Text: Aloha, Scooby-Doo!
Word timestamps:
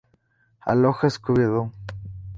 Aloha, 0.69 1.07
Scooby-Doo! 1.13 1.69